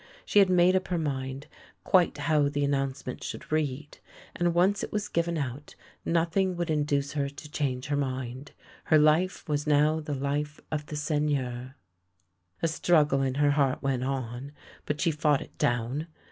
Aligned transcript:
She 0.25 0.39
had 0.39 0.49
made 0.49 0.75
up 0.75 0.87
her 0.87 0.97
mind 0.97 1.45
quite 1.83 2.17
how 2.17 2.49
the 2.49 2.63
announce 2.65 3.05
ment 3.05 3.23
should 3.23 3.51
read, 3.51 3.99
and, 4.35 4.55
once 4.55 4.83
it 4.83 4.91
was 4.91 5.07
given 5.07 5.37
out, 5.37 5.75
nothing 6.03 6.55
would 6.57 6.71
induce 6.71 7.11
her 7.11 7.29
to 7.29 7.51
change 7.51 7.85
her 7.85 7.95
mind. 7.95 8.51
Her 8.85 8.97
life 8.97 9.47
was 9.47 9.67
now 9.67 9.99
the 9.99 10.15
life 10.15 10.59
of 10.71 10.87
the 10.87 10.95
Seigneur. 10.95 11.75
A 12.63 12.67
struggle 12.67 13.21
in 13.21 13.35
her 13.35 13.51
heart 13.51 13.83
went 13.83 14.03
on, 14.03 14.53
but 14.87 14.99
she 14.99 15.11
fought 15.11 15.43
it 15.43 15.55
down. 15.59 16.07